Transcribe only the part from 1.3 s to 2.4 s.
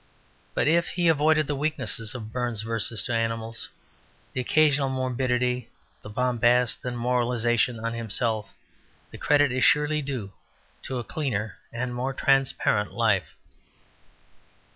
the weakness of